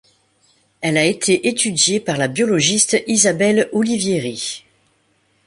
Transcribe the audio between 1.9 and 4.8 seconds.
par la biologiste Isabelle Olivieri.